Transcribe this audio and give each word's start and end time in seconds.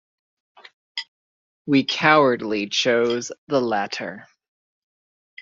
We 1.67 1.83
cowardly 1.83 2.69
chose 2.69 3.31
the 3.47 3.61
latter. 3.61 4.25